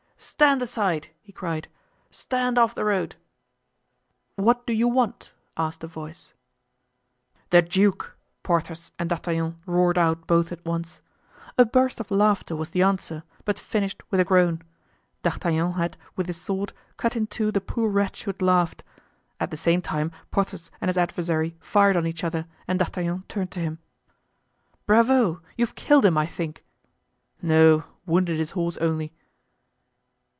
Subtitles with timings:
[0.23, 1.67] "Stand aside!" he cried;
[2.11, 3.15] "stand off the road!"
[4.35, 6.33] "What do you want?" asked a voice.
[7.49, 11.01] "The duke!" Porthos and D'Artagnan roared out both at once.
[11.57, 14.61] A burst of laughter was the answer, but finished with a groan.
[15.23, 18.83] D'Artagnan had, with his sword, cut in two the poor wretch who had laughed.
[19.39, 23.49] At the same time Porthos and his adversary fired on each other and D'Artagnan turned
[23.53, 23.79] to him.
[24.85, 25.41] "Bravo!
[25.57, 26.63] you've killed him, I think."
[27.41, 29.13] "No, wounded his horse only."